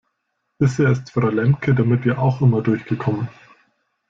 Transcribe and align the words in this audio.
Bisher 0.57 0.89
ist 0.93 1.11
Frau 1.11 1.27
Lemke 1.29 1.75
damit 1.75 2.05
ja 2.07 2.17
auch 2.17 2.41
immer 2.41 2.63
durchgekommen. 2.63 3.29